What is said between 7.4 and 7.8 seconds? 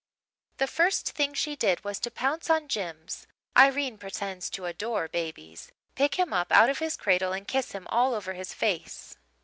kiss